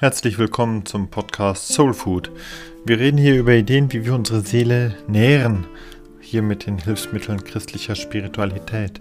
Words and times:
Herzlich 0.00 0.38
willkommen 0.38 0.86
zum 0.86 1.10
Podcast 1.10 1.68
Soul 1.68 1.92
Food. 1.92 2.30
Wir 2.86 2.98
reden 2.98 3.18
hier 3.18 3.38
über 3.38 3.52
Ideen, 3.52 3.92
wie 3.92 4.06
wir 4.06 4.14
unsere 4.14 4.40
Seele 4.40 4.96
nähren, 5.08 5.66
hier 6.22 6.40
mit 6.40 6.64
den 6.64 6.78
Hilfsmitteln 6.78 7.44
christlicher 7.44 7.94
Spiritualität. 7.94 8.98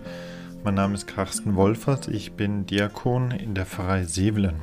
Mein 0.66 0.74
Name 0.74 0.96
ist 0.96 1.08
Carsten 1.08 1.56
Wolfers, 1.56 2.10
ich 2.10 2.34
bin 2.34 2.66
Diakon 2.66 3.32
in 3.32 3.56
der 3.56 3.66
Pfarrei 3.66 4.04
Sevelen. 4.04 4.58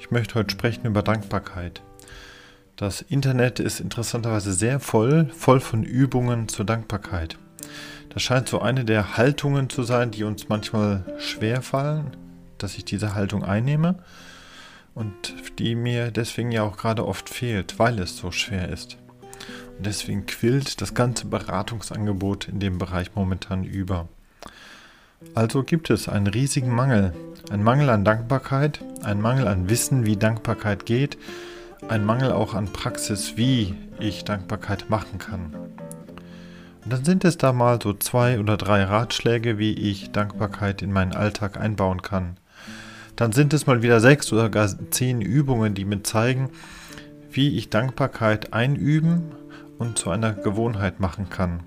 Ich 0.00 0.10
möchte 0.10 0.34
heute 0.34 0.50
sprechen 0.50 0.84
über 0.84 1.02
Dankbarkeit. 1.02 1.80
Das 2.74 3.00
Internet 3.00 3.60
ist 3.60 3.78
interessanterweise 3.78 4.54
sehr 4.54 4.80
voll, 4.80 5.30
voll 5.30 5.60
von 5.60 5.84
Übungen 5.84 6.48
zur 6.48 6.64
Dankbarkeit. 6.64 7.38
Das 8.08 8.20
scheint 8.20 8.48
so 8.48 8.60
eine 8.60 8.84
der 8.84 9.16
Haltungen 9.16 9.70
zu 9.70 9.84
sein, 9.84 10.10
die 10.10 10.24
uns 10.24 10.48
manchmal 10.48 11.04
schwer 11.20 11.62
fallen, 11.62 12.16
dass 12.58 12.76
ich 12.76 12.84
diese 12.84 13.14
Haltung 13.14 13.44
einnehme 13.44 14.02
und 14.94 15.34
die 15.58 15.74
mir 15.74 16.10
deswegen 16.10 16.52
ja 16.52 16.62
auch 16.62 16.76
gerade 16.76 17.06
oft 17.06 17.28
fehlt, 17.28 17.78
weil 17.78 17.98
es 17.98 18.16
so 18.16 18.30
schwer 18.30 18.68
ist. 18.68 18.98
Und 19.76 19.86
deswegen 19.86 20.26
quillt 20.26 20.80
das 20.80 20.94
ganze 20.94 21.26
Beratungsangebot 21.26 22.48
in 22.48 22.60
dem 22.60 22.78
Bereich 22.78 23.14
momentan 23.14 23.64
über. 23.64 24.08
Also 25.34 25.62
gibt 25.62 25.90
es 25.90 26.08
einen 26.08 26.26
riesigen 26.26 26.74
Mangel. 26.74 27.14
Ein 27.50 27.62
Mangel 27.62 27.90
an 27.90 28.04
Dankbarkeit, 28.04 28.84
ein 29.02 29.20
Mangel 29.20 29.48
an 29.48 29.68
Wissen, 29.68 30.04
wie 30.04 30.16
Dankbarkeit 30.16 30.86
geht, 30.86 31.18
ein 31.88 32.04
Mangel 32.04 32.32
auch 32.32 32.54
an 32.54 32.72
Praxis, 32.72 33.36
wie 33.36 33.74
ich 33.98 34.24
Dankbarkeit 34.24 34.90
machen 34.90 35.18
kann. 35.18 35.54
Und 36.84 36.92
dann 36.92 37.04
sind 37.04 37.24
es 37.24 37.38
da 37.38 37.52
mal 37.52 37.80
so 37.80 37.92
zwei 37.94 38.40
oder 38.40 38.56
drei 38.56 38.84
Ratschläge, 38.84 39.58
wie 39.58 39.72
ich 39.72 40.10
Dankbarkeit 40.10 40.82
in 40.82 40.92
meinen 40.92 41.12
Alltag 41.14 41.58
einbauen 41.58 42.02
kann. 42.02 42.36
Dann 43.16 43.32
sind 43.32 43.52
es 43.52 43.66
mal 43.66 43.82
wieder 43.82 44.00
sechs 44.00 44.32
oder 44.32 44.48
gar 44.48 44.68
zehn 44.90 45.20
Übungen, 45.20 45.74
die 45.74 45.84
mir 45.84 46.02
zeigen, 46.02 46.50
wie 47.30 47.56
ich 47.56 47.70
Dankbarkeit 47.70 48.52
einüben 48.52 49.32
und 49.78 49.98
zu 49.98 50.10
einer 50.10 50.32
Gewohnheit 50.32 51.00
machen 51.00 51.28
kann. 51.30 51.60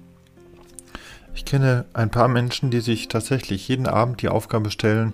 Ich 1.33 1.43
kenne 1.43 1.85
ein 1.93 2.11
paar 2.11 2.27
Menschen, 2.27 2.71
die 2.71 2.79
sich 2.79 3.07
tatsächlich 3.07 3.67
jeden 3.67 3.87
Abend 3.87 4.21
die 4.21 4.29
Aufgabe 4.29 4.71
stellen, 4.71 5.13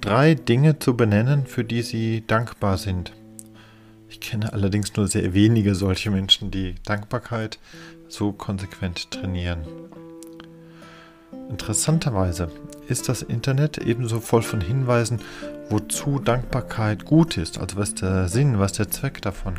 drei 0.00 0.34
Dinge 0.34 0.78
zu 0.78 0.96
benennen, 0.96 1.46
für 1.46 1.62
die 1.62 1.82
sie 1.82 2.24
dankbar 2.26 2.78
sind. 2.78 3.12
Ich 4.08 4.20
kenne 4.20 4.52
allerdings 4.52 4.94
nur 4.96 5.08
sehr 5.08 5.34
wenige 5.34 5.74
solche 5.74 6.10
Menschen, 6.10 6.50
die 6.50 6.74
Dankbarkeit 6.84 7.58
so 8.08 8.32
konsequent 8.32 9.10
trainieren. 9.10 9.64
Interessanterweise 11.48 12.50
ist 12.88 13.08
das 13.08 13.22
Internet 13.22 13.78
ebenso 13.78 14.20
voll 14.20 14.42
von 14.42 14.60
Hinweisen, 14.60 15.20
wozu 15.70 16.18
Dankbarkeit 16.18 17.04
gut 17.04 17.36
ist, 17.36 17.58
also 17.58 17.76
was 17.76 17.94
der 17.94 18.28
Sinn, 18.28 18.58
was 18.58 18.72
der 18.72 18.90
Zweck 18.90 19.22
davon. 19.22 19.54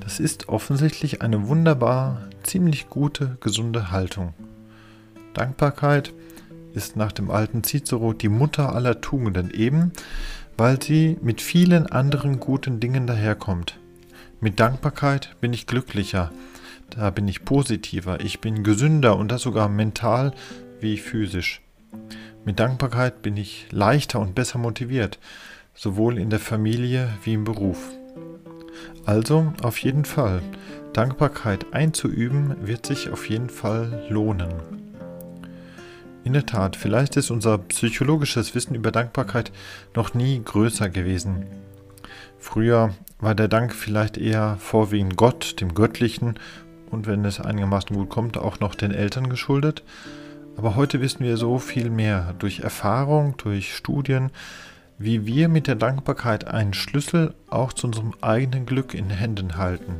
Das 0.00 0.20
ist 0.20 0.48
offensichtlich 0.48 1.22
eine 1.22 1.48
wunderbar, 1.48 2.22
ziemlich 2.42 2.88
gute, 2.88 3.36
gesunde 3.40 3.90
Haltung. 3.90 4.34
Dankbarkeit 5.34 6.12
ist 6.74 6.96
nach 6.96 7.12
dem 7.12 7.30
alten 7.30 7.62
Cicero 7.64 8.12
die 8.12 8.28
Mutter 8.28 8.74
aller 8.74 9.00
Tugenden, 9.00 9.50
eben 9.50 9.92
weil 10.56 10.80
sie 10.82 11.18
mit 11.22 11.40
vielen 11.40 11.86
anderen 11.86 12.38
guten 12.38 12.78
Dingen 12.78 13.06
daherkommt. 13.06 13.78
Mit 14.40 14.60
Dankbarkeit 14.60 15.36
bin 15.40 15.52
ich 15.52 15.66
glücklicher, 15.66 16.30
da 16.90 17.10
bin 17.10 17.26
ich 17.26 17.44
positiver, 17.44 18.20
ich 18.20 18.40
bin 18.40 18.62
gesünder 18.62 19.16
und 19.16 19.32
das 19.32 19.42
sogar 19.42 19.68
mental 19.68 20.32
wie 20.80 20.98
physisch. 20.98 21.61
Mit 22.44 22.58
Dankbarkeit 22.58 23.22
bin 23.22 23.36
ich 23.36 23.66
leichter 23.70 24.18
und 24.20 24.34
besser 24.34 24.58
motiviert, 24.58 25.18
sowohl 25.74 26.18
in 26.18 26.30
der 26.30 26.40
Familie 26.40 27.08
wie 27.24 27.34
im 27.34 27.44
Beruf. 27.44 27.78
Also 29.04 29.52
auf 29.62 29.78
jeden 29.78 30.04
Fall, 30.04 30.42
Dankbarkeit 30.92 31.72
einzuüben 31.72 32.66
wird 32.66 32.86
sich 32.86 33.10
auf 33.10 33.28
jeden 33.28 33.48
Fall 33.48 34.06
lohnen. 34.08 34.52
In 36.24 36.34
der 36.34 36.46
Tat, 36.46 36.76
vielleicht 36.76 37.16
ist 37.16 37.30
unser 37.30 37.58
psychologisches 37.58 38.54
Wissen 38.54 38.74
über 38.74 38.92
Dankbarkeit 38.92 39.50
noch 39.94 40.14
nie 40.14 40.40
größer 40.44 40.88
gewesen. 40.88 41.46
Früher 42.38 42.94
war 43.18 43.34
der 43.34 43.48
Dank 43.48 43.74
vielleicht 43.74 44.18
eher 44.18 44.56
vorwiegend 44.58 45.16
Gott, 45.16 45.60
dem 45.60 45.74
Göttlichen 45.74 46.38
und 46.90 47.06
wenn 47.06 47.24
es 47.24 47.40
einigermaßen 47.40 47.96
gut 47.96 48.08
kommt, 48.08 48.36
auch 48.36 48.60
noch 48.60 48.74
den 48.74 48.92
Eltern 48.92 49.30
geschuldet. 49.30 49.82
Aber 50.56 50.76
heute 50.76 51.00
wissen 51.00 51.24
wir 51.24 51.36
so 51.36 51.58
viel 51.58 51.90
mehr 51.90 52.34
durch 52.38 52.60
Erfahrung, 52.60 53.36
durch 53.36 53.74
Studien, 53.74 54.30
wie 54.98 55.26
wir 55.26 55.48
mit 55.48 55.66
der 55.66 55.74
Dankbarkeit 55.74 56.46
einen 56.46 56.74
Schlüssel 56.74 57.34
auch 57.48 57.72
zu 57.72 57.86
unserem 57.86 58.14
eigenen 58.20 58.66
Glück 58.66 58.94
in 58.94 59.10
Händen 59.10 59.56
halten. 59.56 59.96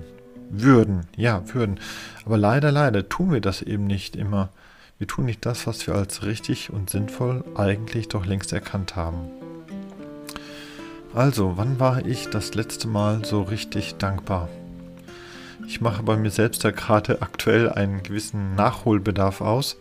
Würden, 0.50 1.06
ja, 1.16 1.42
würden. 1.54 1.80
Aber 2.24 2.36
leider, 2.36 2.70
leider 2.70 3.08
tun 3.08 3.32
wir 3.32 3.40
das 3.40 3.62
eben 3.62 3.86
nicht 3.86 4.16
immer. 4.16 4.50
Wir 4.98 5.08
tun 5.08 5.24
nicht 5.24 5.44
das, 5.46 5.66
was 5.66 5.86
wir 5.86 5.94
als 5.94 6.22
richtig 6.22 6.70
und 6.70 6.90
sinnvoll 6.90 7.42
eigentlich 7.56 8.08
doch 8.08 8.26
längst 8.26 8.52
erkannt 8.52 8.94
haben. 8.94 9.30
Also, 11.14 11.56
wann 11.56 11.80
war 11.80 12.06
ich 12.06 12.28
das 12.28 12.54
letzte 12.54 12.86
Mal 12.86 13.24
so 13.24 13.42
richtig 13.42 13.96
dankbar? 13.96 14.48
Ich 15.66 15.80
mache 15.80 16.02
bei 16.02 16.16
mir 16.16 16.30
selbst 16.30 16.64
ja 16.64 16.70
gerade 16.70 17.22
aktuell 17.22 17.70
einen 17.70 18.02
gewissen 18.02 18.54
Nachholbedarf 18.54 19.40
aus. 19.40 19.76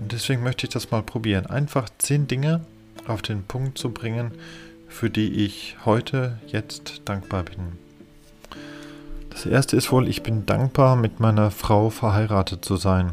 Und 0.00 0.12
deswegen 0.12 0.42
möchte 0.42 0.66
ich 0.66 0.72
das 0.72 0.90
mal 0.90 1.02
probieren. 1.02 1.46
Einfach 1.46 1.88
zehn 1.98 2.26
Dinge 2.26 2.64
auf 3.06 3.22
den 3.22 3.44
Punkt 3.44 3.78
zu 3.78 3.90
bringen, 3.90 4.32
für 4.88 5.10
die 5.10 5.44
ich 5.44 5.76
heute, 5.84 6.38
jetzt 6.46 7.02
dankbar 7.04 7.44
bin. 7.44 7.78
Das 9.30 9.46
erste 9.46 9.76
ist 9.76 9.90
wohl, 9.90 10.08
ich 10.08 10.22
bin 10.22 10.44
dankbar, 10.44 10.96
mit 10.96 11.18
meiner 11.18 11.50
Frau 11.50 11.88
verheiratet 11.90 12.64
zu 12.64 12.76
sein. 12.76 13.12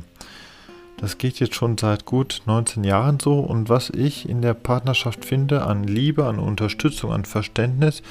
Das 0.98 1.18
geht 1.18 1.40
jetzt 1.40 1.56
schon 1.56 1.78
seit 1.78 2.04
gut 2.04 2.42
19 2.46 2.84
Jahren 2.84 3.20
so 3.22 3.40
und 3.40 3.70
was 3.70 3.90
ich 3.90 4.28
in 4.28 4.42
der 4.42 4.54
Partnerschaft 4.54 5.24
finde 5.24 5.64
an 5.64 5.86
Liebe, 5.86 6.26
an 6.26 6.40
Unterstützung, 6.40 7.14
an 7.14 7.24
Verständnis, 7.24 8.04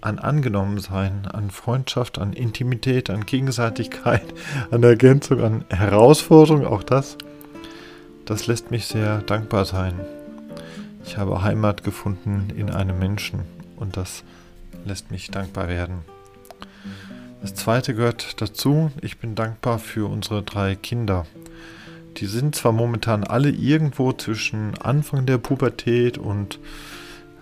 an 0.00 0.20
Angenommensein, 0.20 1.26
an 1.26 1.50
Freundschaft, 1.50 2.18
an 2.18 2.32
Intimität, 2.32 3.10
an 3.10 3.26
Gegenseitigkeit, 3.26 4.22
an 4.70 4.84
Ergänzung, 4.84 5.42
an 5.42 5.64
Herausforderung, 5.68 6.64
auch 6.64 6.84
das, 6.84 7.18
das 8.28 8.46
lässt 8.46 8.70
mich 8.70 8.86
sehr 8.86 9.22
dankbar 9.22 9.64
sein. 9.64 9.94
Ich 11.02 11.16
habe 11.16 11.42
Heimat 11.42 11.82
gefunden 11.82 12.52
in 12.54 12.68
einem 12.68 12.98
Menschen 12.98 13.40
und 13.76 13.96
das 13.96 14.22
lässt 14.84 15.10
mich 15.10 15.30
dankbar 15.30 15.68
werden. 15.68 16.00
Das 17.40 17.54
zweite 17.54 17.94
gehört 17.94 18.42
dazu, 18.42 18.90
ich 19.00 19.16
bin 19.18 19.34
dankbar 19.34 19.78
für 19.78 20.10
unsere 20.10 20.42
drei 20.42 20.74
Kinder. 20.74 21.24
Die 22.18 22.26
sind 22.26 22.54
zwar 22.54 22.72
momentan 22.72 23.24
alle 23.24 23.48
irgendwo 23.48 24.12
zwischen 24.12 24.76
Anfang 24.76 25.24
der 25.24 25.38
Pubertät 25.38 26.18
und 26.18 26.58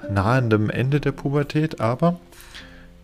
nahendem 0.08 0.70
Ende 0.70 1.00
der 1.00 1.12
Pubertät, 1.12 1.80
aber 1.80 2.20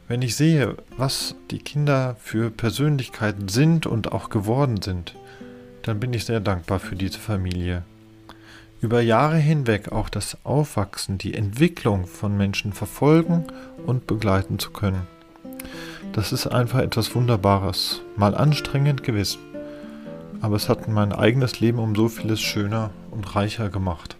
wenn 0.06 0.22
ich 0.22 0.36
sehe, 0.36 0.76
was 0.96 1.34
die 1.50 1.58
Kinder 1.58 2.14
für 2.20 2.50
Persönlichkeiten 2.50 3.48
sind 3.48 3.86
und 3.86 4.12
auch 4.12 4.30
geworden 4.30 4.80
sind, 4.82 5.16
dann 5.82 6.00
bin 6.00 6.12
ich 6.12 6.24
sehr 6.24 6.40
dankbar 6.40 6.78
für 6.80 6.96
diese 6.96 7.18
Familie. 7.18 7.84
Über 8.80 9.00
Jahre 9.00 9.36
hinweg 9.36 9.92
auch 9.92 10.08
das 10.08 10.38
Aufwachsen, 10.44 11.18
die 11.18 11.34
Entwicklung 11.34 12.06
von 12.06 12.36
Menschen 12.36 12.72
verfolgen 12.72 13.44
und 13.86 14.06
begleiten 14.06 14.58
zu 14.58 14.70
können. 14.70 15.06
Das 16.12 16.32
ist 16.32 16.48
einfach 16.48 16.80
etwas 16.80 17.14
Wunderbares, 17.14 18.02
mal 18.16 18.34
anstrengend 18.34 19.02
gewiss, 19.02 19.38
aber 20.40 20.56
es 20.56 20.68
hat 20.68 20.88
mein 20.88 21.12
eigenes 21.12 21.60
Leben 21.60 21.78
um 21.78 21.94
so 21.94 22.08
vieles 22.08 22.40
schöner 22.40 22.90
und 23.10 23.36
reicher 23.36 23.68
gemacht. 23.68 24.16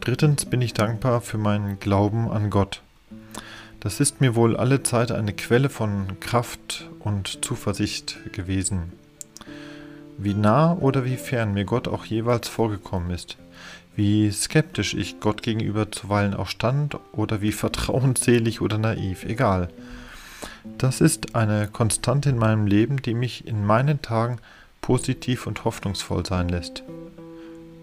Drittens 0.00 0.44
bin 0.44 0.62
ich 0.62 0.72
dankbar 0.72 1.20
für 1.20 1.38
meinen 1.38 1.78
Glauben 1.78 2.30
an 2.30 2.50
Gott. 2.50 2.82
Das 3.80 3.98
ist 3.98 4.20
mir 4.20 4.36
wohl 4.36 4.56
alle 4.56 4.84
Zeit 4.84 5.10
eine 5.10 5.32
Quelle 5.32 5.68
von 5.68 6.20
Kraft 6.20 6.88
und 7.00 7.44
Zuversicht 7.44 8.18
gewesen. 8.32 8.92
Wie 10.18 10.34
nah 10.34 10.74
oder 10.74 11.04
wie 11.04 11.16
fern 11.16 11.54
mir 11.54 11.64
Gott 11.64 11.88
auch 11.88 12.04
jeweils 12.04 12.48
vorgekommen 12.48 13.10
ist, 13.10 13.38
wie 13.96 14.30
skeptisch 14.30 14.94
ich 14.94 15.20
Gott 15.20 15.42
gegenüber 15.42 15.90
zuweilen 15.90 16.34
auch 16.34 16.48
stand 16.48 16.98
oder 17.12 17.40
wie 17.40 17.52
vertrauensselig 17.52 18.60
oder 18.60 18.78
naiv, 18.78 19.24
egal. 19.24 19.68
Das 20.78 21.00
ist 21.00 21.34
eine 21.34 21.68
Konstante 21.68 22.30
in 22.30 22.38
meinem 22.38 22.66
Leben, 22.66 23.02
die 23.02 23.14
mich 23.14 23.46
in 23.46 23.64
meinen 23.64 24.00
Tagen 24.02 24.38
positiv 24.80 25.46
und 25.46 25.64
hoffnungsvoll 25.64 26.24
sein 26.26 26.48
lässt. 26.48 26.82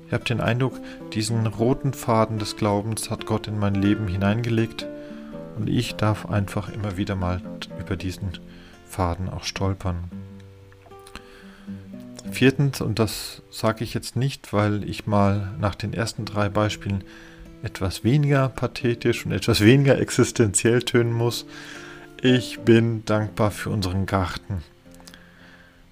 Ich 0.07 0.13
habe 0.13 0.23
den 0.23 0.41
Eindruck, 0.41 0.73
diesen 1.13 1.45
roten 1.45 1.93
Faden 1.93 2.39
des 2.39 2.55
Glaubens 2.57 3.11
hat 3.11 3.25
Gott 3.25 3.47
in 3.47 3.59
mein 3.59 3.75
Leben 3.75 4.07
hineingelegt 4.07 4.87
und 5.57 5.69
ich 5.69 5.95
darf 5.95 6.25
einfach 6.25 6.69
immer 6.69 6.97
wieder 6.97 7.15
mal 7.15 7.41
über 7.79 7.95
diesen 7.95 8.31
Faden 8.87 9.29
auch 9.29 9.43
stolpern. 9.43 10.18
Viertens, 12.31 12.81
und 12.81 12.99
das 12.99 13.41
sage 13.49 13.83
ich 13.83 13.93
jetzt 13.93 14.15
nicht, 14.15 14.53
weil 14.53 14.87
ich 14.87 15.07
mal 15.07 15.53
nach 15.59 15.75
den 15.75 15.93
ersten 15.93 16.25
drei 16.25 16.49
Beispielen 16.49 17.03
etwas 17.63 18.03
weniger 18.03 18.47
pathetisch 18.49 19.25
und 19.25 19.31
etwas 19.31 19.61
weniger 19.61 19.99
existenziell 19.99 20.81
tönen 20.81 21.11
muss. 21.11 21.45
Ich 22.21 22.59
bin 22.59 23.03
dankbar 23.05 23.51
für 23.51 23.69
unseren 23.69 24.05
Garten. 24.05 24.63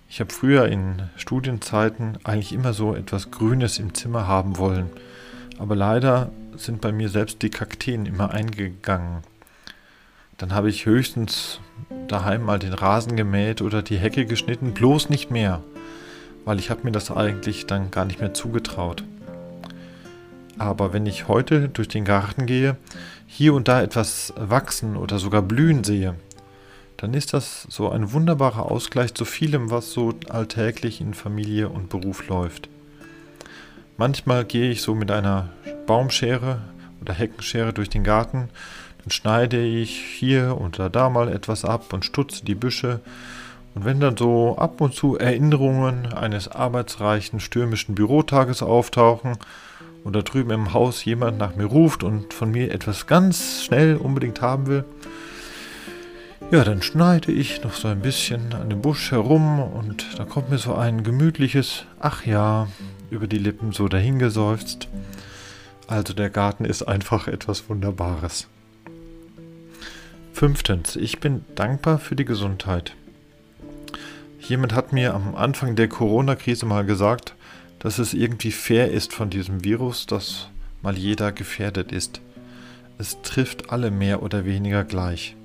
Ich 0.09 0.21
habe 0.21 0.31
früher 0.31 0.67
in 0.67 1.03
Studienzeiten 1.17 2.17
eigentlich 2.23 2.53
immer 2.53 2.73
so 2.73 2.95
etwas 2.95 3.29
Grünes 3.31 3.77
im 3.79 3.93
Zimmer 3.93 4.27
haben 4.27 4.57
wollen. 4.57 4.89
Aber 5.59 5.75
leider 5.75 6.31
sind 6.55 6.81
bei 6.81 6.91
mir 6.91 7.09
selbst 7.09 7.41
die 7.41 7.49
Kakteen 7.49 8.05
immer 8.05 8.31
eingegangen. 8.31 9.23
Dann 10.37 10.53
habe 10.53 10.69
ich 10.69 10.85
höchstens 10.85 11.59
daheim 12.07 12.43
mal 12.43 12.59
den 12.59 12.73
Rasen 12.73 13.15
gemäht 13.15 13.61
oder 13.61 13.81
die 13.81 13.97
Hecke 13.97 14.25
geschnitten, 14.25 14.73
bloß 14.73 15.09
nicht 15.09 15.31
mehr, 15.31 15.63
weil 16.47 16.59
ich 16.59 16.69
habe 16.69 16.83
mir 16.83 16.93
das 16.93 17.11
eigentlich 17.11 17.65
dann 17.65 17.91
gar 17.91 18.05
nicht 18.05 18.21
mehr 18.21 18.33
zugetraut. 18.33 19.03
Aber 20.57 20.93
wenn 20.93 21.05
ich 21.05 21.27
heute 21.27 21.67
durch 21.67 21.89
den 21.89 22.05
Garten 22.05 22.45
gehe, 22.45 22.77
hier 23.25 23.53
und 23.53 23.67
da 23.67 23.81
etwas 23.81 24.33
wachsen 24.37 24.95
oder 24.95 25.19
sogar 25.19 25.41
blühen 25.41 25.83
sehe, 25.83 26.15
dann 26.95 27.13
ist 27.13 27.33
das 27.33 27.63
so 27.69 27.89
ein 27.89 28.13
wunderbarer 28.13 28.71
Ausgleich 28.71 29.13
zu 29.13 29.25
vielem, 29.25 29.71
was 29.71 29.91
so 29.91 30.13
alltäglich 30.29 31.01
in 31.01 31.13
Familie 31.13 31.67
und 31.67 31.89
Beruf 31.89 32.29
läuft. 32.29 32.69
Manchmal 33.97 34.45
gehe 34.45 34.71
ich 34.71 34.81
so 34.81 34.95
mit 34.95 35.11
einer 35.11 35.49
Baumschere 35.85 36.61
oder 37.01 37.13
Heckenschere 37.13 37.73
durch 37.73 37.89
den 37.89 38.05
Garten, 38.05 38.47
dann 38.99 39.11
schneide 39.11 39.61
ich 39.61 39.99
hier 39.99 40.57
und 40.57 40.79
da 40.79 41.09
mal 41.09 41.27
etwas 41.27 41.65
ab 41.65 41.91
und 41.91 42.05
stutze 42.05 42.45
die 42.45 42.55
Büsche. 42.55 43.01
Und 43.77 43.85
wenn 43.85 43.99
dann 43.99 44.17
so 44.17 44.57
ab 44.57 44.81
und 44.81 44.95
zu 44.95 45.19
Erinnerungen 45.19 46.11
eines 46.11 46.47
arbeitsreichen, 46.47 47.39
stürmischen 47.39 47.93
Bürotages 47.93 48.63
auftauchen 48.63 49.37
oder 50.03 50.23
drüben 50.23 50.49
im 50.49 50.73
Haus 50.73 51.05
jemand 51.05 51.37
nach 51.37 51.55
mir 51.55 51.65
ruft 51.65 52.03
und 52.03 52.33
von 52.33 52.49
mir 52.49 52.73
etwas 52.73 53.05
ganz 53.05 53.63
schnell 53.63 53.97
unbedingt 53.97 54.41
haben 54.41 54.65
will, 54.65 54.83
ja, 56.49 56.63
dann 56.63 56.81
schneide 56.81 57.31
ich 57.31 57.63
noch 57.63 57.75
so 57.75 57.87
ein 57.87 57.99
bisschen 57.99 58.51
an 58.55 58.71
dem 58.71 58.81
Busch 58.81 59.11
herum 59.11 59.59
und 59.59 60.07
da 60.17 60.25
kommt 60.25 60.49
mir 60.49 60.57
so 60.57 60.73
ein 60.73 61.03
gemütliches 61.03 61.85
Ach 61.99 62.25
ja 62.25 62.67
über 63.11 63.27
die 63.27 63.37
Lippen 63.37 63.73
so 63.73 63.87
dahingeseufzt. 63.87 64.87
Also 65.85 66.15
der 66.15 66.31
Garten 66.31 66.65
ist 66.65 66.81
einfach 66.81 67.27
etwas 67.27 67.69
Wunderbares. 67.69 68.47
Fünftens, 70.33 70.95
ich 70.95 71.19
bin 71.19 71.45
dankbar 71.53 71.99
für 71.99 72.15
die 72.15 72.25
Gesundheit. 72.25 72.95
Jemand 74.47 74.73
hat 74.73 74.93
mir 74.93 75.13
am 75.13 75.35
Anfang 75.35 75.75
der 75.75 75.89
Corona-Krise 75.89 76.65
mal 76.65 76.85
gesagt, 76.85 77.35
dass 77.79 77.99
es 77.99 78.13
irgendwie 78.13 78.51
fair 78.51 78.89
ist 78.89 79.13
von 79.13 79.29
diesem 79.29 79.65
Virus, 79.65 80.05
dass 80.05 80.47
mal 80.81 80.97
jeder 80.97 81.33
gefährdet 81.33 81.91
ist. 81.91 82.21
Es 82.97 83.21
trifft 83.23 83.71
alle 83.71 83.91
mehr 83.91 84.23
oder 84.23 84.45
weniger 84.45 84.85
gleich. 84.85 85.35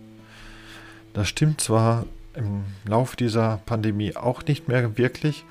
Das 1.14 1.28
stimmt 1.28 1.60
zwar 1.60 2.06
im 2.34 2.62
Laufe 2.86 3.16
dieser 3.16 3.60
Pandemie 3.66 4.14
auch 4.14 4.44
nicht 4.46 4.68
mehr 4.68 4.96
wirklich, 4.96 5.44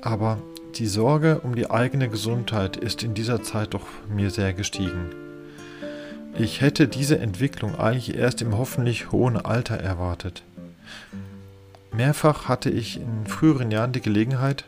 aber 0.00 0.38
die 0.76 0.86
Sorge 0.86 1.40
um 1.40 1.56
die 1.56 1.68
eigene 1.68 2.08
Gesundheit 2.08 2.76
ist 2.76 3.02
in 3.02 3.12
dieser 3.12 3.42
Zeit 3.42 3.74
doch 3.74 3.86
mir 4.08 4.30
sehr 4.30 4.52
gestiegen. 4.52 5.10
Ich 6.38 6.60
hätte 6.60 6.86
diese 6.86 7.18
Entwicklung 7.18 7.74
eigentlich 7.74 8.14
erst 8.14 8.40
im 8.40 8.56
hoffentlich 8.56 9.10
hohen 9.10 9.36
Alter 9.36 9.78
erwartet. 9.78 10.44
Mehrfach 11.92 12.48
hatte 12.48 12.70
ich 12.70 13.00
in 13.00 13.26
früheren 13.26 13.70
Jahren 13.70 13.92
die 13.92 14.00
Gelegenheit, 14.00 14.64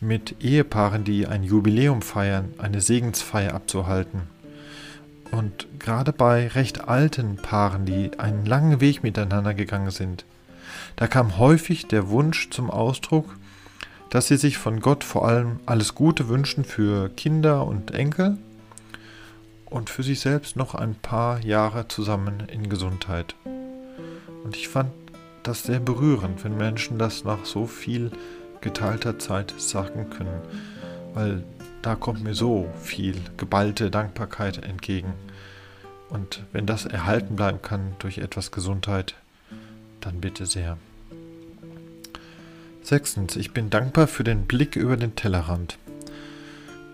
mit 0.00 0.42
Ehepaaren, 0.42 1.04
die 1.04 1.26
ein 1.26 1.42
Jubiläum 1.42 2.00
feiern, 2.00 2.54
eine 2.58 2.80
Segensfeier 2.80 3.54
abzuhalten. 3.54 4.22
Und 5.30 5.66
gerade 5.78 6.12
bei 6.12 6.48
recht 6.48 6.88
alten 6.88 7.36
Paaren, 7.36 7.84
die 7.84 8.18
einen 8.18 8.46
langen 8.46 8.80
Weg 8.80 9.02
miteinander 9.02 9.54
gegangen 9.54 9.90
sind, 9.90 10.24
da 10.96 11.06
kam 11.06 11.38
häufig 11.38 11.86
der 11.86 12.08
Wunsch 12.08 12.50
zum 12.50 12.70
Ausdruck, 12.70 13.36
dass 14.08 14.26
sie 14.26 14.36
sich 14.36 14.58
von 14.58 14.80
Gott 14.80 15.04
vor 15.04 15.28
allem 15.28 15.60
alles 15.66 15.94
Gute 15.94 16.28
wünschen 16.28 16.64
für 16.64 17.10
Kinder 17.10 17.66
und 17.66 17.92
Enkel 17.92 18.38
und 19.66 19.88
für 19.88 20.02
sich 20.02 20.18
selbst 20.20 20.56
noch 20.56 20.74
ein 20.74 20.96
paar 20.96 21.44
Jahre 21.44 21.86
zusammen 21.86 22.40
in 22.48 22.68
Gesundheit. 22.68 23.36
Und 24.42 24.56
ich 24.56 24.68
fand 24.68 24.90
das 25.50 25.64
sehr 25.64 25.80
berührend, 25.80 26.44
wenn 26.44 26.56
Menschen 26.56 26.96
das 26.96 27.24
nach 27.24 27.44
so 27.44 27.66
viel 27.66 28.12
geteilter 28.60 29.18
Zeit 29.18 29.52
sagen 29.58 30.08
können, 30.08 30.40
weil 31.12 31.42
da 31.82 31.96
kommt 31.96 32.22
mir 32.22 32.34
so 32.34 32.68
viel 32.80 33.16
geballte 33.36 33.90
Dankbarkeit 33.90 34.62
entgegen. 34.62 35.12
Und 36.08 36.44
wenn 36.52 36.66
das 36.66 36.86
erhalten 36.86 37.34
bleiben 37.34 37.60
kann 37.62 37.96
durch 37.98 38.18
etwas 38.18 38.52
Gesundheit, 38.52 39.16
dann 40.00 40.20
bitte 40.20 40.46
sehr. 40.46 40.78
Sechstens, 42.82 43.34
ich 43.34 43.50
bin 43.50 43.70
dankbar 43.70 44.06
für 44.06 44.22
den 44.22 44.46
Blick 44.46 44.76
über 44.76 44.96
den 44.96 45.16
Tellerrand. 45.16 45.78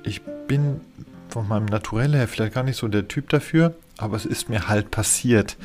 Ich 0.02 0.22
bin 0.48 0.80
von 1.28 1.46
meinem 1.46 1.66
Naturell 1.66 2.14
her 2.14 2.26
vielleicht 2.26 2.54
gar 2.54 2.64
nicht 2.64 2.78
so 2.78 2.88
der 2.88 3.06
Typ 3.06 3.28
dafür, 3.28 3.74
aber 3.98 4.16
es 4.16 4.24
ist 4.24 4.48
mir 4.48 4.66
halt 4.66 4.90
passiert, 4.90 5.58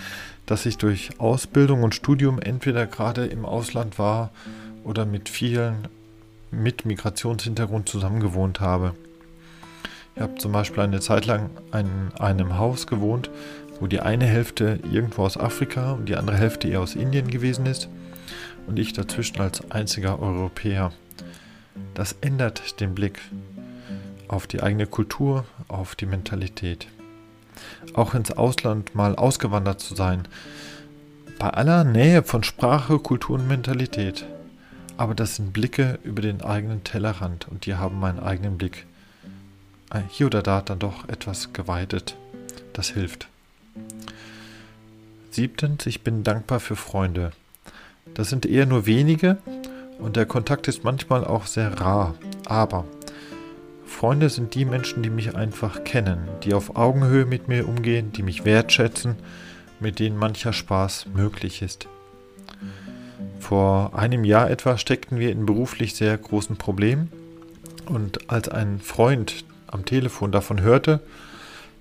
dass 0.45 0.65
ich 0.65 0.77
durch 0.77 1.19
Ausbildung 1.19 1.83
und 1.83 1.95
Studium 1.95 2.39
entweder 2.39 2.87
gerade 2.87 3.25
im 3.25 3.45
Ausland 3.45 3.99
war 3.99 4.31
oder 4.83 5.05
mit 5.05 5.29
vielen 5.29 5.87
mit 6.51 6.85
Migrationshintergrund 6.85 7.87
zusammengewohnt 7.87 8.59
habe. 8.59 8.93
Ich 10.15 10.21
habe 10.21 10.35
zum 10.35 10.51
Beispiel 10.51 10.83
eine 10.83 10.99
Zeit 10.99 11.25
lang 11.25 11.49
in 11.73 12.11
einem 12.19 12.57
Haus 12.57 12.85
gewohnt, 12.85 13.29
wo 13.79 13.87
die 13.87 14.01
eine 14.01 14.25
Hälfte 14.25 14.79
irgendwo 14.91 15.23
aus 15.23 15.37
Afrika 15.37 15.93
und 15.93 16.09
die 16.09 16.17
andere 16.17 16.37
Hälfte 16.37 16.67
eher 16.67 16.81
aus 16.81 16.95
Indien 16.95 17.29
gewesen 17.29 17.65
ist 17.65 17.89
und 18.67 18.77
ich 18.77 18.93
dazwischen 18.93 19.39
als 19.39 19.71
einziger 19.71 20.19
Europäer. 20.19 20.91
Das 21.93 22.15
ändert 22.21 22.79
den 22.81 22.93
Blick 22.93 23.19
auf 24.27 24.47
die 24.47 24.61
eigene 24.61 24.87
Kultur, 24.87 25.45
auf 25.67 25.95
die 25.95 26.05
Mentalität. 26.05 26.87
Auch 27.93 28.13
ins 28.13 28.31
Ausland 28.31 28.95
mal 28.95 29.15
ausgewandert 29.15 29.79
zu 29.79 29.95
sein, 29.95 30.27
bei 31.39 31.49
aller 31.49 31.83
Nähe 31.83 32.23
von 32.23 32.43
Sprache, 32.43 32.99
Kultur 32.99 33.39
und 33.39 33.47
Mentalität. 33.47 34.25
Aber 34.97 35.15
das 35.15 35.37
sind 35.37 35.53
Blicke 35.53 35.97
über 36.03 36.21
den 36.21 36.41
eigenen 36.41 36.83
Tellerrand 36.83 37.47
und 37.47 37.65
die 37.65 37.75
haben 37.75 37.99
meinen 37.99 38.19
eigenen 38.19 38.57
Blick 38.57 38.85
äh, 39.91 40.01
hier 40.09 40.27
oder 40.27 40.43
da 40.43 40.61
dann 40.61 40.79
doch 40.79 41.09
etwas 41.09 41.53
geweitet. 41.53 42.15
Das 42.73 42.89
hilft. 42.89 43.27
Siebtens, 45.31 45.85
ich 45.85 46.03
bin 46.03 46.23
dankbar 46.23 46.59
für 46.59 46.75
Freunde. 46.75 47.31
Das 48.13 48.29
sind 48.29 48.45
eher 48.45 48.65
nur 48.65 48.85
wenige 48.85 49.37
und 49.99 50.15
der 50.15 50.25
Kontakt 50.25 50.67
ist 50.67 50.83
manchmal 50.83 51.25
auch 51.25 51.45
sehr 51.45 51.79
rar. 51.79 52.15
Aber 52.45 52.85
Freunde 54.01 54.31
sind 54.31 54.55
die 54.55 54.65
Menschen, 54.65 55.03
die 55.03 55.11
mich 55.11 55.35
einfach 55.35 55.83
kennen, 55.83 56.27
die 56.41 56.55
auf 56.55 56.75
Augenhöhe 56.75 57.27
mit 57.27 57.47
mir 57.47 57.69
umgehen, 57.69 58.11
die 58.11 58.23
mich 58.23 58.45
wertschätzen, 58.45 59.15
mit 59.79 59.99
denen 59.99 60.17
mancher 60.17 60.53
Spaß 60.53 61.05
möglich 61.13 61.61
ist. 61.61 61.87
Vor 63.39 63.91
einem 63.93 64.23
Jahr 64.23 64.49
etwa 64.49 64.79
steckten 64.79 65.19
wir 65.19 65.31
in 65.31 65.45
beruflich 65.45 65.93
sehr 65.93 66.17
großen 66.17 66.55
Problemen 66.55 67.11
und 67.85 68.31
als 68.31 68.49
ein 68.49 68.79
Freund 68.79 69.45
am 69.67 69.85
Telefon 69.85 70.31
davon 70.31 70.61
hörte, 70.61 71.01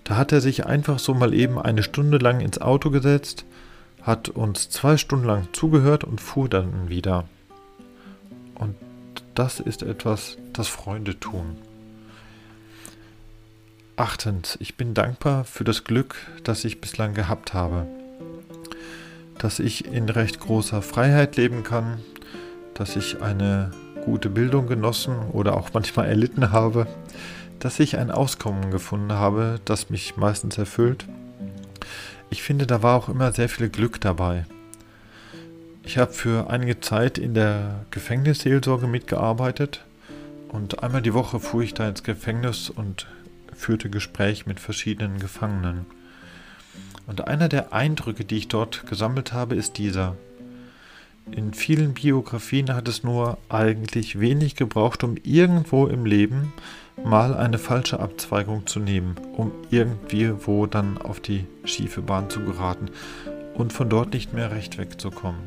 da 0.05 0.19
hat 0.19 0.31
er 0.31 0.43
sich 0.43 0.67
einfach 0.67 0.99
so 0.99 1.15
mal 1.15 1.33
eben 1.33 1.59
eine 1.59 1.83
Stunde 1.83 2.19
lang 2.19 2.41
ins 2.41 2.61
Auto 2.61 2.91
gesetzt, 2.91 3.47
hat 4.03 4.29
uns 4.29 4.69
zwei 4.69 4.99
Stunden 4.99 5.25
lang 5.25 5.49
zugehört 5.55 6.05
und 6.05 6.21
fuhr 6.21 6.51
dann 6.51 6.91
wieder. 6.91 7.27
Und 8.57 8.75
das 9.35 9.59
ist 9.59 9.83
etwas, 9.83 10.37
das 10.53 10.69
Freunde 10.69 11.19
tun. 11.19 11.57
Achtens, 14.01 14.57
ich 14.63 14.79
bin 14.79 14.95
dankbar 14.95 15.45
für 15.45 15.63
das 15.63 15.85
Glück, 15.85 16.17
das 16.43 16.65
ich 16.65 16.81
bislang 16.81 17.13
gehabt 17.13 17.53
habe. 17.53 17.87
Dass 19.39 19.59
ich 19.59 19.93
in 19.93 20.09
recht 20.09 20.41
großer 20.41 20.81
Freiheit 20.81 21.37
leben 21.37 21.65
kann, 21.65 22.01
dass 22.73 22.97
ich 22.97 23.21
eine 23.21 23.73
gute 24.07 24.31
Bildung 24.31 24.69
genossen 24.69 25.19
oder 25.33 25.55
auch 25.55 25.69
manchmal 25.75 26.09
erlitten 26.09 26.51
habe, 26.51 26.87
dass 27.59 27.79
ich 27.79 27.99
ein 27.99 28.11
Auskommen 28.11 28.71
gefunden 28.71 29.13
habe, 29.13 29.61
das 29.67 29.91
mich 29.91 30.17
meistens 30.17 30.57
erfüllt. 30.57 31.05
Ich 32.31 32.43
finde, 32.43 32.67
da 32.67 32.83
war 32.83 32.97
auch 32.97 33.11
immer 33.11 33.33
sehr 33.33 33.51
viel 33.51 33.69
Glück 33.69 34.01
dabei. 34.01 34.47
Ich 35.85 35.99
habe 35.99 36.15
für 36.15 36.49
einige 36.49 36.81
Zeit 36.81 37.19
in 37.19 37.35
der 37.35 37.85
Gefängnisseelsorge 37.91 38.87
mitgearbeitet. 38.87 39.85
Und 40.49 40.83
einmal 40.83 41.03
die 41.03 41.13
Woche 41.13 41.39
fuhr 41.39 41.61
ich 41.61 41.75
da 41.75 41.87
ins 41.87 42.03
Gefängnis 42.03 42.71
und 42.71 43.07
führte 43.61 43.91
Gespräche 43.91 44.45
mit 44.49 44.59
verschiedenen 44.59 45.19
Gefangenen. 45.19 45.87
Und 47.07 47.27
einer 47.29 47.49
der 47.49 47.73
Eindrücke, 47.73 48.25
die 48.25 48.39
ich 48.39 48.49
dort 48.49 48.87
gesammelt 48.87 49.33
habe, 49.33 49.55
ist 49.55 49.79
dieser. 49.79 50.17
In 51.31 51.55
vielen 51.55 51.95
Biografien 51.95 52.75
hat 52.75 52.89
es 52.89 53.05
nur 53.05 53.39
eigentlich 53.49 54.19
wenig 54.19 54.57
gebraucht, 54.57 55.05
um 55.05 55.17
irgendwo 55.23 55.87
im 55.87 56.05
Leben 56.05 56.53
mal 57.05 57.35
eine 57.37 57.59
falsche 57.59 58.01
Abzweigung 58.01 58.67
zu 58.67 58.81
nehmen, 58.81 59.15
um 59.37 59.53
irgendwie 59.71 60.33
wo 60.47 60.67
dann 60.67 60.99
auf 60.99 61.21
die 61.21 61.47
schiefe 61.65 62.03
Bahn 62.03 62.31
zu 62.31 62.41
geraten 62.41 62.91
und 63.55 63.73
von 63.73 63.89
dort 63.89 64.13
nicht 64.13 64.33
mehr 64.33 64.51
recht 64.51 64.79
wegzukommen. 64.79 65.41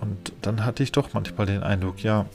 Und 0.00 0.32
dann 0.42 0.64
hatte 0.64 0.82
ich 0.82 0.92
doch 0.92 1.14
manchmal 1.14 1.46
den 1.46 1.62
Eindruck, 1.62 2.02
ja, 2.02 2.26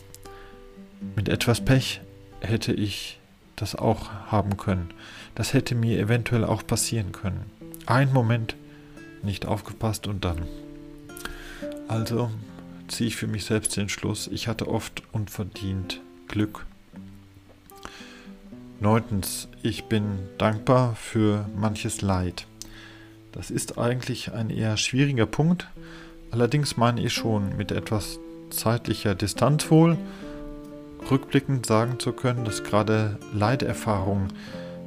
mit 1.16 1.30
etwas 1.30 1.64
Pech 1.64 2.02
hätte 2.42 2.74
ich 2.74 3.19
das 3.62 3.76
auch 3.76 4.10
haben 4.28 4.58
können. 4.58 4.90
Das 5.36 5.54
hätte 5.54 5.76
mir 5.76 6.00
eventuell 6.00 6.44
auch 6.44 6.66
passieren 6.66 7.12
können. 7.12 7.46
Ein 7.86 8.14
Moment 8.14 8.56
nicht 9.24 9.46
aufgepasst 9.46 10.08
und 10.08 10.24
dann. 10.26 10.48
Also 11.88 12.30
ziehe 12.88 13.08
ich 13.08 13.16
für 13.16 13.28
mich 13.28 13.46
selbst 13.46 13.76
den 13.78 13.90
Schluss, 13.90 14.28
ich 14.28 14.48
hatte 14.48 14.68
oft 14.68 15.04
unverdient 15.12 16.02
Glück. 16.28 16.66
Neuntens, 18.80 19.48
ich 19.62 19.86
bin 19.86 20.20
dankbar 20.38 20.96
für 20.96 21.50
manches 21.56 22.02
Leid. 22.02 22.48
Das 23.32 23.52
ist 23.52 23.78
eigentlich 23.78 24.32
ein 24.32 24.50
eher 24.50 24.78
schwieriger 24.78 25.26
Punkt, 25.26 25.68
allerdings 26.32 26.78
meine 26.78 27.02
ich 27.02 27.14
schon 27.14 27.58
mit 27.58 27.72
etwas 27.72 28.20
zeitlicher 28.50 29.16
Distanz 29.16 29.70
wohl, 29.70 29.98
rückblickend 31.12 31.66
sagen 31.66 32.00
zu 32.00 32.14
können, 32.14 32.46
dass 32.46 32.64
gerade 32.64 33.18
Leiterfahrungen 33.34 34.34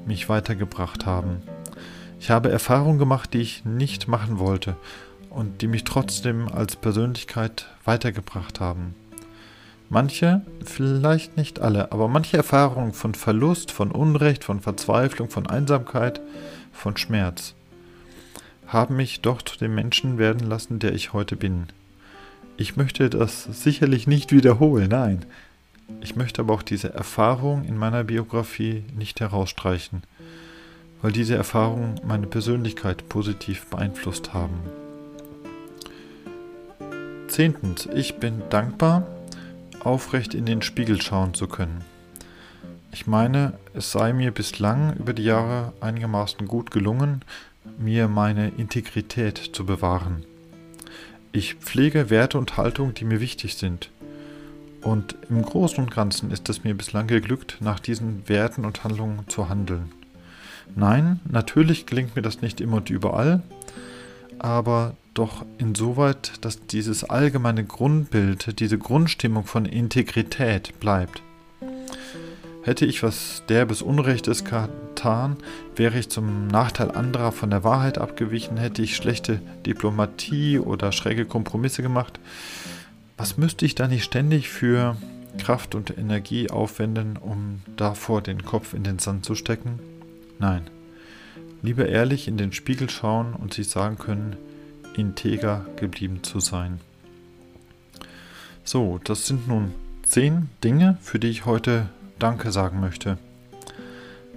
mich 0.07 0.29
weitergebracht 0.29 1.07
haben. 1.07 1.43
Ich 2.21 2.31
habe 2.31 2.51
Erfahrungen 2.51 2.99
gemacht, 2.99 3.35
die 3.35 3.41
ich 3.41 3.65
nicht 3.65 4.09
machen 4.09 4.39
wollte 4.39 4.77
und 5.31 5.63
die 5.63 5.69
mich 5.69 5.85
trotzdem 5.85 6.49
als 6.49 6.77
Persönlichkeit 6.77 7.67
weitergebracht 7.85 8.61
haben. 8.61 8.95
Manche, 9.89 10.43
vielleicht 10.65 11.37
nicht 11.37 11.61
alle, 11.61 11.93
aber 11.93 12.09
manche 12.09 12.37
Erfahrungen 12.37 12.93
von 12.93 13.15
Verlust, 13.15 13.71
von 13.71 13.91
Unrecht, 13.91 14.45
von 14.45 14.61
Verzweiflung, 14.61 15.29
von 15.29 15.47
Einsamkeit, 15.47 16.21
von 16.73 16.97
Schmerz 16.97 17.55
haben 18.73 18.97
mich 18.97 19.21
doch 19.21 19.43
zu 19.43 19.59
dem 19.59 19.75
Menschen 19.75 20.19
werden 20.19 20.49
lassen, 20.49 20.79
der 20.79 20.95
ich 20.95 21.13
heute 21.13 21.37
bin. 21.37 21.67
Ich 22.57 22.77
möchte 22.77 23.11
das 23.11 23.45
sicherlich 23.45 24.07
nicht 24.07 24.33
wiederholen, 24.33 24.89
nein. 24.89 25.27
Ich 26.01 26.17
möchte 26.17 26.43
aber 26.43 26.55
auch 26.55 26.63
diese 26.63 26.93
Erfahrung 26.93 27.65
in 27.65 27.77
meiner 27.77 28.05
Biografie 28.05 28.85
nicht 28.97 29.21
herausstreichen, 29.21 30.03
weil 31.01 31.13
diese 31.13 31.35
Erfahrungen 31.35 32.01
meine 32.05 32.27
Persönlichkeit 32.27 33.09
positiv 33.09 33.67
beeinflusst 33.67 34.33
haben. 34.33 34.55
Zehntens, 37.29 37.87
ich 37.87 38.17
bin 38.17 38.43
dankbar, 38.51 39.07
aufrecht 39.81 40.35
in 40.35 40.47
den 40.47 40.63
Spiegel 40.63 41.01
schauen 41.01 41.35
zu 41.35 41.49
können. 41.49 41.83
Ich 42.93 43.07
meine, 43.07 43.55
es 43.73 43.91
sei 43.91 44.13
mir 44.13 44.33
bislang 44.33 44.95
über 44.97 45.15
die 45.15 45.25
Jahre 45.25 45.73
einigermaßen 45.81 46.47
gut 46.47 46.71
gelungen, 46.71 47.25
mir 47.79 48.07
meine 48.07 48.49
Integrität 48.49 49.39
zu 49.39 49.65
bewahren. 49.65 50.25
Ich 51.33 51.55
pflege 51.55 52.11
Werte 52.11 52.37
und 52.37 52.59
Haltungen, 52.59 52.93
die 52.93 53.07
mir 53.07 53.21
wichtig 53.21 53.57
sind. 53.57 53.91
Und 54.83 55.17
im 55.31 55.43
Großen 55.43 55.83
und 55.83 55.91
Ganzen 55.91 56.31
ist 56.31 56.49
es 56.49 56.65
mir 56.65 56.75
bislang 56.75 57.07
geglückt, 57.07 57.59
nach 57.61 57.79
diesen 57.79 58.29
Werten 58.29 58.65
und 58.65 58.83
Handlungen 58.83 59.29
zu 59.29 59.49
handeln. 59.49 59.93
Nein, 60.75 61.21
natürlich 61.31 61.87
gelingt 61.87 62.17
mir 62.17 62.23
das 62.23 62.43
nicht 62.43 62.61
immer 62.61 62.79
und 62.79 62.91
überall, 62.91 63.43
aber 64.39 64.95
doch 65.15 65.45
insoweit, 65.59 66.33
dass 66.41 66.67
dieses 66.67 67.05
allgemeine 67.05 67.65
Grundbild, 67.65 68.59
diese 68.59 68.79
Grundstimmung 68.79 69.45
von 69.45 69.67
Integrität 69.67 70.79
bleibt. 70.81 71.23
Hätte 72.63 72.87
ich 72.87 73.03
was 73.03 73.43
derbes 73.49 73.83
Unrechtes 73.83 74.45
getan, 74.45 75.37
wäre 75.77 75.99
ich 75.99 76.09
zum 76.09 76.47
Nachteil 76.47 76.93
anderer 76.93 77.33
von 77.33 77.51
der 77.51 77.65
Wahrheit 77.65 77.99
abgewichen, 77.99 78.57
hätte 78.57 78.83
ich 78.83 78.97
schlechte 78.97 79.41
Diplomatie 79.67 80.59
oder 80.59 80.93
schräge 80.93 81.27
Kompromisse 81.27 81.83
gemacht, 81.83 82.21
was 83.23 83.37
müsste 83.37 83.65
ich 83.65 83.77
da 83.77 83.87
nicht 83.87 84.03
ständig 84.03 84.49
für 84.49 84.97
Kraft 85.39 85.77
und 85.77 85.97
Energie 85.97 86.51
aufwenden, 86.51 87.17
um 87.17 87.63
davor 87.77 88.21
den 88.21 88.45
Kopf 88.45 88.75
in 88.75 88.83
den 88.83 88.99
Sand 88.99 89.25
zu 89.25 89.37
stecken? 89.37 89.79
Nein. 90.41 90.63
Lieber 91.63 91.87
ehrlich 91.87 92.27
in 92.27 92.37
den 92.37 92.53
Spiegel 92.53 92.91
schauen 92.91 93.35
und 93.35 93.55
sich 93.55 93.69
sagen 93.69 93.97
können, 93.97 94.35
integer 94.97 95.65
geblieben 95.77 96.25
zu 96.25 96.41
sein. 96.41 96.81
So, 98.65 98.99
das 99.05 99.29
sind 99.29 99.47
nun 99.47 99.73
zehn 100.03 100.49
Dinge, 100.65 100.99
für 101.01 101.21
die 101.21 101.29
ich 101.29 101.47
heute 101.47 101.91
Danke 102.19 102.51
sagen 102.51 102.81
möchte. 102.81 103.19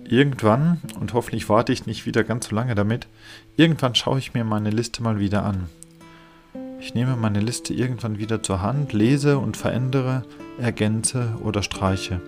Irgendwann, 0.08 0.80
und 1.00 1.14
hoffentlich 1.14 1.50
warte 1.50 1.74
ich 1.74 1.88
nicht 1.88 2.06
wieder 2.06 2.24
ganz 2.24 2.50
so 2.50 2.56
lange 2.56 2.76
damit, 2.76 3.08
irgendwann 3.58 3.96
schaue 3.96 4.20
ich 4.20 4.36
mir 4.36 4.44
meine 4.44 4.70
Liste 4.70 5.02
mal 5.02 5.20
wieder 5.20 5.44
an. 5.44 5.70
Ich 6.80 6.94
nehme 6.94 7.16
meine 7.16 7.40
Liste 7.40 7.74
irgendwann 7.74 8.20
wieder 8.20 8.44
zur 8.44 8.62
Hand, 8.62 8.94
lese 8.94 9.38
und 9.38 9.58
verändere, 9.58 10.24
ergänze 10.60 11.38
oder 11.44 11.64
streiche. 11.64 12.22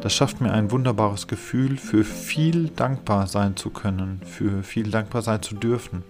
Das 0.00 0.14
schafft 0.14 0.40
mir 0.40 0.52
ein 0.52 0.70
wunderbares 0.70 1.26
Gefühl, 1.26 1.76
für 1.76 2.04
viel 2.04 2.68
dankbar 2.68 3.26
sein 3.26 3.56
zu 3.56 3.70
können, 3.70 4.20
für 4.24 4.62
viel 4.62 4.90
dankbar 4.90 5.22
sein 5.22 5.42
zu 5.42 5.56
dürfen. 5.56 6.04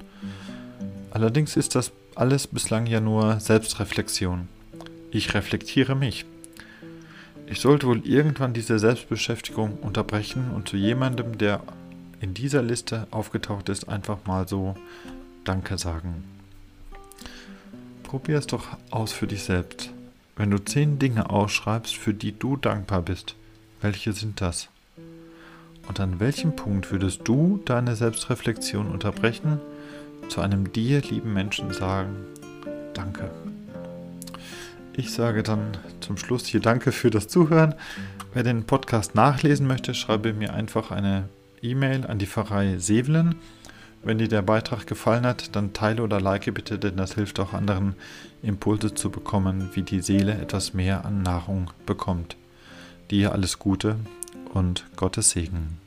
Allerdings 1.11 1.57
ist 1.57 1.75
das 1.75 1.93
alles 2.15 2.47
bislang 2.47 2.87
ja 2.87 3.01
nur 3.01 3.41
Selbstreflexion. 3.41 4.49
Ich 5.11 5.33
reflektiere 5.33 5.95
mich. 5.95 6.27
Ich 7.47 7.61
sollte 7.61 7.87
wohl 7.87 8.07
irgendwann 8.07 8.53
diese 8.53 8.79
Selbstbeschäftigung 8.79 9.79
unterbrechen 9.79 10.51
und 10.55 10.69
zu 10.69 10.77
jemandem, 10.77 11.39
der 11.39 11.63
in 12.21 12.35
dieser 12.35 12.63
Liste 12.63 13.07
aufgetaucht 13.11 13.71
ist, 13.71 13.89
einfach 13.89 14.19
mal 14.27 14.47
so 14.47 14.75
Danke 15.45 15.79
sagen. 15.79 16.25
Probier 18.09 18.39
es 18.39 18.47
doch 18.47 18.69
aus 18.91 19.13
für 19.13 19.27
dich 19.27 19.43
selbst. 19.43 19.91
Wenn 20.35 20.51
du 20.51 20.57
zehn 20.59 20.99
Dinge 20.99 21.29
ausschreibst, 21.29 21.95
für 21.95 22.15
die 22.15 22.33
du 22.33 22.57
dankbar 22.57 23.03
bist, 23.03 23.35
welche 23.83 24.15
sind 24.15 24.41
das? 24.41 24.71
Und 25.87 26.01
an 26.01 26.19
welchem 26.19 26.57
Punkt 26.57 26.91
würdest 26.91 27.21
du 27.25 27.61
deine 27.67 27.97
Selbstreflexion 27.97 28.91
unterbrechen 28.91 29.61
zu 30.31 30.41
einem 30.41 30.73
dir 30.73 31.03
lieben 31.03 31.35
Menschen 31.35 31.71
sagen, 31.75 32.17
danke. 32.95 33.31
Ich 34.95 35.13
sage 35.13 35.43
dann 35.43 35.77
zum 36.01 36.17
Schluss 36.17 36.47
hier 36.47 36.61
danke 36.61 36.93
für 36.93 37.11
das 37.11 37.29
Zuhören. 37.29 37.75
Wer 38.33 38.43
den 38.43 38.65
Podcast 38.65 39.17
nachlesen 39.17 39.67
möchte, 39.67 39.93
schreibe 39.93 40.33
mir 40.33 40.55
einfach 40.55 40.91
eine 40.91 41.29
E-Mail 41.61 42.07
an 42.07 42.19
die 42.19 42.27
Pfarrei 42.27 42.79
Sevelen. 42.79 43.35
Wenn 44.03 44.19
dir 44.19 44.29
der 44.29 44.43
Beitrag 44.43 44.87
gefallen 44.87 45.27
hat, 45.27 45.55
dann 45.57 45.73
teile 45.73 46.03
oder 46.03 46.21
like 46.21 46.53
bitte, 46.55 46.79
denn 46.79 46.97
das 46.97 47.15
hilft 47.15 47.41
auch 47.41 47.53
anderen 47.53 47.95
Impulse 48.43 48.95
zu 48.95 49.11
bekommen, 49.11 49.71
wie 49.75 49.83
die 49.83 50.01
Seele 50.01 50.35
etwas 50.35 50.73
mehr 50.73 51.05
an 51.05 51.23
Nahrung 51.23 51.71
bekommt. 51.85 52.37
Dir 53.11 53.33
alles 53.33 53.59
Gute 53.59 53.97
und 54.55 54.85
Gottes 54.97 55.31
Segen. 55.31 55.79